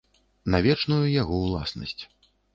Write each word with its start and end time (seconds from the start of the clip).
На 0.53 0.61
вечную 0.67 1.03
яго 1.21 1.39
ўласнасць. 1.45 1.97